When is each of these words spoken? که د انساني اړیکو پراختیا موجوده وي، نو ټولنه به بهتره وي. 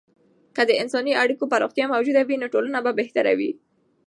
که 0.55 0.61
د 0.69 0.71
انساني 0.81 1.13
اړیکو 1.23 1.49
پراختیا 1.53 1.85
موجوده 1.93 2.21
وي، 2.25 2.35
نو 2.41 2.47
ټولنه 2.53 2.79
به 2.85 2.91
بهتره 3.01 3.31
وي. 3.39 3.51